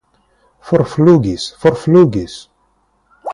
Forflugis, 0.69 1.45
forflugis! 1.65 2.39